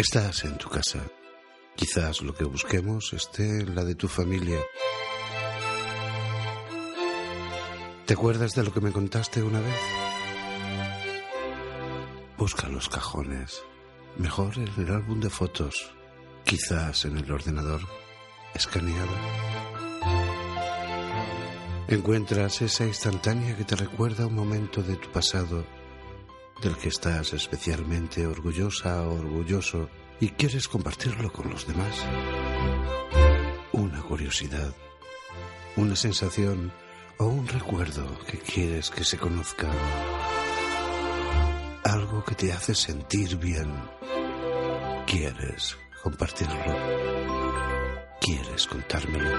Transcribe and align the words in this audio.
Estás 0.00 0.44
en 0.44 0.56
tu 0.56 0.70
casa. 0.70 1.00
Quizás 1.76 2.22
lo 2.22 2.32
que 2.32 2.44
busquemos 2.44 3.12
esté 3.12 3.60
en 3.60 3.74
la 3.74 3.84
de 3.84 3.94
tu 3.94 4.08
familia. 4.08 4.58
¿Te 8.06 8.14
acuerdas 8.14 8.54
de 8.54 8.64
lo 8.64 8.72
que 8.72 8.80
me 8.80 8.92
contaste 8.92 9.42
una 9.42 9.60
vez? 9.60 9.80
Busca 12.38 12.66
los 12.68 12.88
cajones. 12.88 13.62
Mejor 14.16 14.56
en 14.56 14.70
el 14.78 14.90
álbum 14.90 15.20
de 15.20 15.28
fotos. 15.28 15.92
Quizás 16.46 17.04
en 17.04 17.18
el 17.18 17.30
ordenador 17.30 17.82
escaneado. 18.54 19.12
Encuentras 21.88 22.62
esa 22.62 22.86
instantánea 22.86 23.54
que 23.54 23.64
te 23.64 23.76
recuerda 23.76 24.26
un 24.26 24.34
momento 24.34 24.82
de 24.82 24.96
tu 24.96 25.10
pasado 25.12 25.66
del 26.62 26.76
que 26.76 26.88
estás 26.88 27.32
especialmente 27.32 28.26
orgullosa 28.26 29.02
o 29.06 29.14
orgulloso 29.14 29.88
y 30.20 30.28
quieres 30.30 30.68
compartirlo 30.68 31.32
con 31.32 31.50
los 31.50 31.66
demás. 31.66 32.04
Una 33.72 34.02
curiosidad, 34.02 34.74
una 35.76 35.96
sensación 35.96 36.72
o 37.18 37.26
un 37.26 37.46
recuerdo 37.48 38.18
que 38.26 38.38
quieres 38.38 38.90
que 38.90 39.04
se 39.04 39.16
conozca. 39.16 39.68
Algo 41.84 42.24
que 42.24 42.34
te 42.34 42.52
hace 42.52 42.74
sentir 42.74 43.36
bien. 43.36 43.72
Quieres 45.06 45.76
compartirlo. 46.02 46.76
Quieres 48.20 48.66
contármelo. 48.66 49.36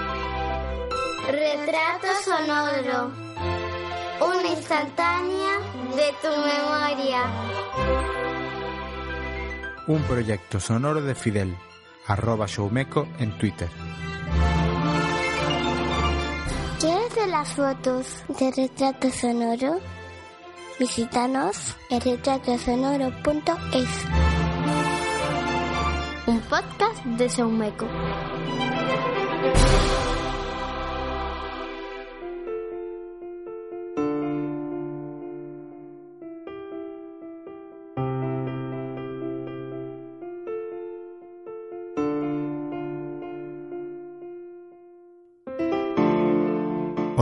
Retrato 1.28 2.08
sonoro. 2.24 3.61
Instantánea 4.72 5.58
de 5.94 6.14
tu 6.22 6.28
memoria. 6.28 7.20
Un 9.86 10.02
proyecto 10.04 10.60
sonoro 10.60 11.02
de 11.02 11.14
Fidel, 11.14 11.54
arroba 12.06 12.46
showmeco 12.46 13.06
en 13.18 13.36
Twitter. 13.36 13.68
¿Quieres 16.80 17.14
ver 17.14 17.28
las 17.28 17.50
fotos 17.50 18.06
de 18.28 18.50
retrato 18.50 19.10
sonoro? 19.10 19.78
Visítanos 20.78 21.76
en 21.90 22.00
retratosonoro.es. 22.00 23.88
Un 26.26 26.40
podcast 26.48 27.04
de 27.04 27.28
Showmeco. 27.28 27.86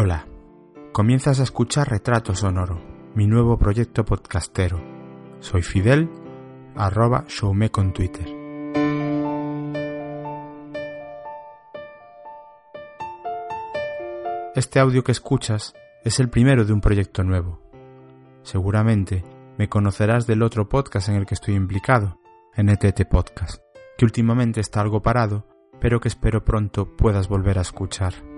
Hola, 0.02 0.26
comienzas 0.92 1.40
a 1.40 1.42
escuchar 1.42 1.90
Retrato 1.90 2.34
Sonoro, 2.34 2.80
mi 3.14 3.26
nuevo 3.26 3.58
proyecto 3.58 4.02
podcastero. 4.02 4.82
Soy 5.40 5.60
Fidel, 5.60 6.08
arroba 6.74 7.26
showmeco 7.28 7.82
en 7.82 7.92
Twitter. 7.92 8.26
Este 14.54 14.80
audio 14.80 15.04
que 15.04 15.12
escuchas 15.12 15.74
es 16.02 16.18
el 16.18 16.30
primero 16.30 16.64
de 16.64 16.72
un 16.72 16.80
proyecto 16.80 17.22
nuevo. 17.22 17.60
Seguramente 18.42 19.22
me 19.58 19.68
conocerás 19.68 20.26
del 20.26 20.42
otro 20.42 20.66
podcast 20.70 21.10
en 21.10 21.16
el 21.16 21.26
que 21.26 21.34
estoy 21.34 21.56
implicado, 21.56 22.18
NTT 22.56 23.04
Podcast, 23.06 23.62
que 23.98 24.06
últimamente 24.06 24.60
está 24.60 24.80
algo 24.80 25.02
parado, 25.02 25.46
pero 25.78 26.00
que 26.00 26.08
espero 26.08 26.42
pronto 26.42 26.96
puedas 26.96 27.28
volver 27.28 27.58
a 27.58 27.60
escuchar. 27.60 28.29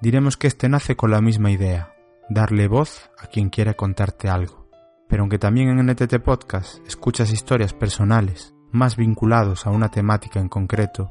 Diremos 0.00 0.36
que 0.36 0.46
este 0.46 0.68
nace 0.68 0.94
con 0.94 1.10
la 1.10 1.20
misma 1.20 1.50
idea, 1.50 1.92
darle 2.28 2.68
voz 2.68 3.10
a 3.18 3.26
quien 3.26 3.50
quiera 3.50 3.74
contarte 3.74 4.28
algo. 4.28 4.68
Pero 5.08 5.22
aunque 5.22 5.40
también 5.40 5.70
en 5.70 5.84
NTT 5.84 6.20
Podcast 6.22 6.86
escuchas 6.86 7.32
historias 7.32 7.74
personales, 7.74 8.54
más 8.70 8.96
vinculados 8.96 9.66
a 9.66 9.70
una 9.70 9.88
temática 9.88 10.38
en 10.38 10.48
concreto, 10.48 11.10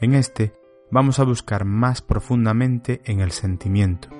en 0.00 0.14
este 0.14 0.52
vamos 0.90 1.18
a 1.18 1.24
buscar 1.24 1.64
más 1.64 2.02
profundamente 2.02 3.00
en 3.06 3.20
el 3.20 3.30
sentimiento, 3.30 4.10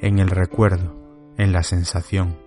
en 0.00 0.20
el 0.20 0.30
recuerdo, 0.30 0.96
en 1.36 1.52
la 1.52 1.62
sensación. 1.62 2.38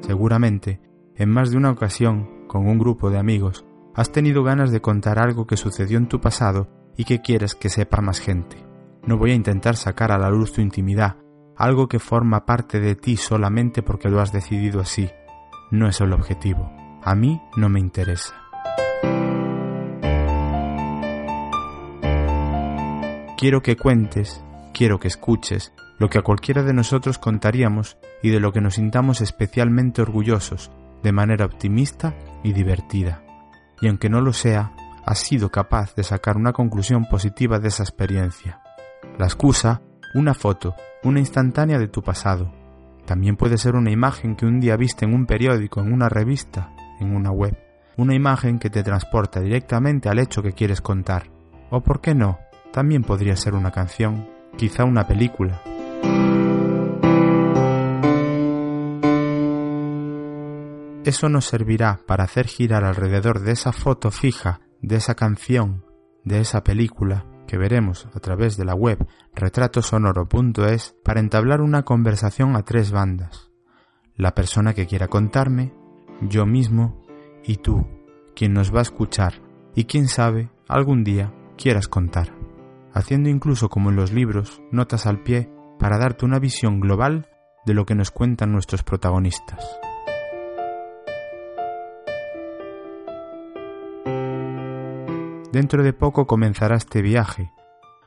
Seguramente, 0.00 0.80
en 1.16 1.28
más 1.28 1.50
de 1.50 1.58
una 1.58 1.70
ocasión, 1.70 2.46
con 2.46 2.66
un 2.66 2.78
grupo 2.78 3.10
de 3.10 3.18
amigos, 3.18 3.66
has 3.98 4.12
tenido 4.12 4.44
ganas 4.44 4.70
de 4.70 4.80
contar 4.80 5.18
algo 5.18 5.48
que 5.48 5.56
sucedió 5.56 5.98
en 5.98 6.06
tu 6.06 6.20
pasado 6.20 6.68
y 6.96 7.02
que 7.02 7.20
quieres 7.20 7.56
que 7.56 7.68
sepa 7.68 8.00
más 8.00 8.20
gente. 8.20 8.64
No 9.04 9.18
voy 9.18 9.32
a 9.32 9.34
intentar 9.34 9.74
sacar 9.74 10.12
a 10.12 10.18
la 10.18 10.30
luz 10.30 10.52
tu 10.52 10.60
intimidad, 10.60 11.16
algo 11.56 11.88
que 11.88 11.98
forma 11.98 12.46
parte 12.46 12.78
de 12.78 12.94
ti 12.94 13.16
solamente 13.16 13.82
porque 13.82 14.08
lo 14.08 14.20
has 14.20 14.30
decidido 14.30 14.80
así. 14.80 15.10
No 15.72 15.88
es 15.88 16.00
el 16.00 16.12
objetivo. 16.12 16.70
A 17.02 17.16
mí 17.16 17.42
no 17.56 17.68
me 17.68 17.80
interesa. 17.80 18.34
Quiero 23.36 23.62
que 23.62 23.76
cuentes, 23.76 24.44
quiero 24.72 25.00
que 25.00 25.08
escuches 25.08 25.72
lo 25.98 26.08
que 26.08 26.18
a 26.18 26.22
cualquiera 26.22 26.62
de 26.62 26.72
nosotros 26.72 27.18
contaríamos 27.18 27.98
y 28.22 28.30
de 28.30 28.38
lo 28.38 28.52
que 28.52 28.60
nos 28.60 28.74
sintamos 28.74 29.20
especialmente 29.22 30.02
orgullosos, 30.02 30.70
de 31.02 31.10
manera 31.10 31.46
optimista 31.46 32.14
y 32.44 32.52
divertida. 32.52 33.24
Y 33.80 33.88
aunque 33.88 34.08
no 34.08 34.20
lo 34.20 34.32
sea, 34.32 34.72
has 35.04 35.18
sido 35.20 35.50
capaz 35.50 35.94
de 35.94 36.02
sacar 36.02 36.36
una 36.36 36.52
conclusión 36.52 37.06
positiva 37.06 37.58
de 37.58 37.68
esa 37.68 37.82
experiencia. 37.82 38.60
La 39.18 39.26
excusa, 39.26 39.80
una 40.14 40.34
foto, 40.34 40.74
una 41.02 41.18
instantánea 41.18 41.78
de 41.78 41.88
tu 41.88 42.02
pasado. 42.02 42.52
También 43.06 43.36
puede 43.36 43.56
ser 43.56 43.74
una 43.74 43.90
imagen 43.90 44.36
que 44.36 44.46
un 44.46 44.60
día 44.60 44.76
viste 44.76 45.04
en 45.06 45.14
un 45.14 45.26
periódico, 45.26 45.80
en 45.80 45.92
una 45.92 46.08
revista, 46.08 46.74
en 47.00 47.14
una 47.14 47.30
web. 47.30 47.56
Una 47.96 48.14
imagen 48.14 48.58
que 48.58 48.70
te 48.70 48.82
transporta 48.82 49.40
directamente 49.40 50.08
al 50.08 50.18
hecho 50.18 50.42
que 50.42 50.52
quieres 50.52 50.80
contar. 50.80 51.30
O 51.70 51.82
por 51.82 52.00
qué 52.00 52.14
no, 52.14 52.38
también 52.72 53.02
podría 53.02 53.34
ser 53.36 53.54
una 53.54 53.70
canción, 53.70 54.28
quizá 54.56 54.84
una 54.84 55.06
película. 55.06 55.62
Eso 61.08 61.30
nos 61.30 61.46
servirá 61.46 62.00
para 62.06 62.24
hacer 62.24 62.46
girar 62.46 62.84
alrededor 62.84 63.40
de 63.40 63.52
esa 63.52 63.72
foto 63.72 64.10
fija, 64.10 64.60
de 64.82 64.96
esa 64.96 65.14
canción, 65.14 65.82
de 66.22 66.40
esa 66.40 66.62
película, 66.62 67.24
que 67.46 67.56
veremos 67.56 68.06
a 68.12 68.20
través 68.20 68.58
de 68.58 68.66
la 68.66 68.74
web 68.74 69.06
retratosonoro.es 69.34 70.96
para 71.02 71.20
entablar 71.20 71.62
una 71.62 71.86
conversación 71.86 72.56
a 72.56 72.62
tres 72.62 72.92
bandas. 72.92 73.50
La 74.16 74.34
persona 74.34 74.74
que 74.74 74.86
quiera 74.86 75.08
contarme, 75.08 75.72
yo 76.20 76.44
mismo 76.44 77.00
y 77.42 77.56
tú, 77.56 77.86
quien 78.36 78.52
nos 78.52 78.70
va 78.70 78.80
a 78.80 78.82
escuchar 78.82 79.40
y 79.74 79.84
quién 79.84 80.08
sabe, 80.08 80.50
algún 80.68 81.04
día 81.04 81.32
quieras 81.56 81.88
contar, 81.88 82.34
haciendo 82.92 83.30
incluso 83.30 83.70
como 83.70 83.88
en 83.88 83.96
los 83.96 84.12
libros, 84.12 84.60
notas 84.72 85.06
al 85.06 85.22
pie 85.22 85.50
para 85.78 85.96
darte 85.96 86.26
una 86.26 86.38
visión 86.38 86.80
global 86.80 87.30
de 87.64 87.72
lo 87.72 87.86
que 87.86 87.94
nos 87.94 88.10
cuentan 88.10 88.52
nuestros 88.52 88.82
protagonistas. 88.82 89.80
Dentro 95.58 95.82
de 95.82 95.92
poco 95.92 96.28
comenzará 96.28 96.76
este 96.76 97.02
viaje. 97.02 97.50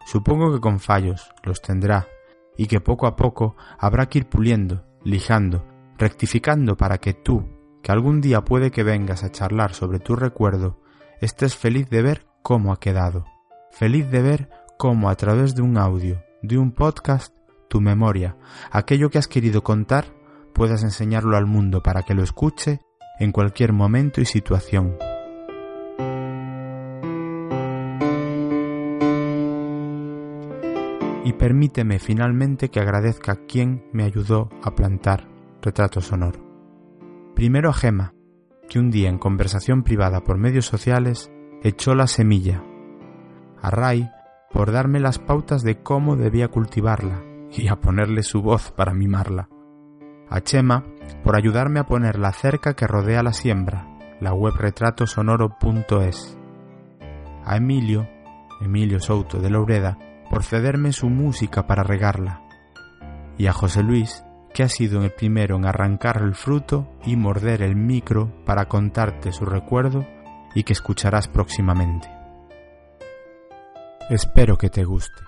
Supongo 0.05 0.53
que 0.53 0.61
con 0.61 0.79
fallos, 0.79 1.33
los 1.43 1.61
tendrá, 1.61 2.07
y 2.55 2.67
que 2.67 2.79
poco 2.79 3.07
a 3.07 3.17
poco 3.17 3.57
habrá 3.77 4.05
que 4.07 4.19
ir 4.19 4.29
puliendo, 4.29 4.85
lijando, 5.03 5.67
rectificando 5.97 6.77
para 6.77 6.99
que 6.99 7.13
tú, 7.13 7.49
que 7.83 7.91
algún 7.91 8.21
día 8.21 8.45
puede 8.45 8.71
que 8.71 8.83
vengas 8.83 9.25
a 9.25 9.31
charlar 9.31 9.73
sobre 9.73 9.99
tu 9.99 10.15
recuerdo, 10.15 10.79
estés 11.19 11.57
feliz 11.57 11.89
de 11.89 12.01
ver 12.01 12.25
cómo 12.41 12.71
ha 12.71 12.79
quedado, 12.79 13.25
feliz 13.69 14.09
de 14.09 14.21
ver 14.21 14.49
cómo 14.77 15.09
a 15.09 15.15
través 15.15 15.53
de 15.53 15.61
un 15.61 15.77
audio, 15.77 16.23
de 16.41 16.57
un 16.57 16.71
podcast, 16.71 17.35
tu 17.67 17.81
memoria, 17.81 18.37
aquello 18.71 19.09
que 19.09 19.17
has 19.17 19.27
querido 19.27 19.61
contar, 19.61 20.05
puedas 20.53 20.83
enseñarlo 20.83 21.35
al 21.35 21.47
mundo 21.47 21.83
para 21.83 22.03
que 22.03 22.13
lo 22.13 22.23
escuche 22.23 22.79
en 23.19 23.33
cualquier 23.33 23.73
momento 23.73 24.21
y 24.21 24.25
situación. 24.25 24.95
Y 31.23 31.33
permíteme 31.33 31.99
finalmente 31.99 32.69
que 32.69 32.79
agradezca 32.79 33.33
a 33.33 33.45
quien 33.45 33.85
me 33.93 34.03
ayudó 34.03 34.49
a 34.63 34.71
plantar 34.71 35.27
retrato 35.61 36.01
sonoro. 36.01 36.39
Primero 37.35 37.69
a 37.69 37.73
Gema, 37.73 38.13
que 38.69 38.79
un 38.79 38.89
día 38.89 39.09
en 39.09 39.17
conversación 39.17 39.83
privada 39.83 40.21
por 40.21 40.37
medios 40.37 40.65
sociales 40.65 41.31
echó 41.63 41.93
la 41.95 42.07
semilla. 42.07 42.63
A 43.61 43.69
Ray, 43.69 44.09
por 44.51 44.71
darme 44.71 44.99
las 44.99 45.19
pautas 45.19 45.63
de 45.63 45.81
cómo 45.81 46.15
debía 46.15 46.47
cultivarla 46.47 47.23
y 47.51 47.67
a 47.67 47.75
ponerle 47.75 48.23
su 48.23 48.41
voz 48.41 48.71
para 48.71 48.93
mimarla. 48.93 49.49
A 50.29 50.41
Chema 50.41 50.85
por 51.23 51.35
ayudarme 51.35 51.79
a 51.79 51.85
poner 51.85 52.17
la 52.17 52.31
cerca 52.31 52.73
que 52.73 52.87
rodea 52.87 53.21
la 53.21 53.33
siembra, 53.33 53.87
la 54.19 54.33
web 54.33 54.53
retratosonoro.es. 54.57 56.37
A 57.43 57.57
Emilio, 57.57 58.07
Emilio 58.61 58.99
Souto 58.99 59.39
de 59.39 59.49
Loureda, 59.49 59.97
por 60.31 60.43
cederme 60.43 60.93
su 60.93 61.09
música 61.09 61.67
para 61.67 61.83
regarla. 61.83 62.41
Y 63.37 63.47
a 63.47 63.53
José 63.53 63.83
Luis, 63.83 64.23
que 64.53 64.63
ha 64.63 64.69
sido 64.69 65.03
el 65.03 65.11
primero 65.11 65.57
en 65.57 65.65
arrancar 65.65 66.21
el 66.21 66.35
fruto 66.35 66.87
y 67.05 67.17
morder 67.17 67.61
el 67.61 67.75
micro 67.75 68.31
para 68.45 68.69
contarte 68.69 69.33
su 69.33 69.43
recuerdo 69.43 70.07
y 70.55 70.63
que 70.63 70.71
escucharás 70.71 71.27
próximamente. 71.27 72.09
Espero 74.09 74.57
que 74.57 74.69
te 74.69 74.85
guste. 74.85 75.21